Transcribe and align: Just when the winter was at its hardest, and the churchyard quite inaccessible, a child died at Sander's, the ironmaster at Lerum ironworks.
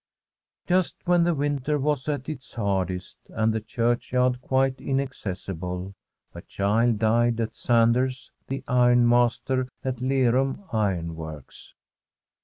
Just 0.65 0.97
when 1.05 1.25
the 1.25 1.35
winter 1.35 1.77
was 1.77 2.09
at 2.09 2.27
its 2.27 2.55
hardest, 2.55 3.19
and 3.29 3.53
the 3.53 3.61
churchyard 3.61 4.41
quite 4.41 4.81
inaccessible, 4.81 5.93
a 6.33 6.41
child 6.41 6.97
died 6.97 7.39
at 7.39 7.55
Sander's, 7.55 8.31
the 8.47 8.63
ironmaster 8.67 9.67
at 9.85 10.01
Lerum 10.01 10.63
ironworks. 10.73 11.75